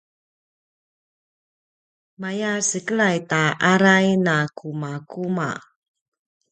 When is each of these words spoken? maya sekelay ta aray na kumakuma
maya 2.21 2.51
sekelay 2.69 3.17
ta 3.29 3.43
aray 3.71 4.07
na 4.25 4.35
kumakuma 4.57 5.49